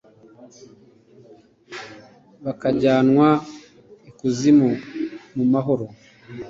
[2.43, 3.29] bakajyanwa
[4.09, 4.69] ikuzimu
[5.35, 5.85] mu mahoro